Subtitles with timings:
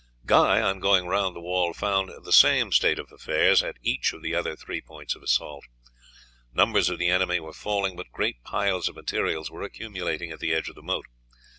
[0.25, 4.23] Guy on going round the wall found the same state of things at each of
[4.23, 5.65] the other three points of assault.
[6.51, 10.53] Numbers of the enemy were falling, but great piles of materials were accumulating at the
[10.55, 11.05] edge of the moat.